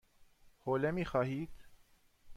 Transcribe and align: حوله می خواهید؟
حوله 0.59 0.91
می 0.91 1.05
خواهید؟ 1.05 1.49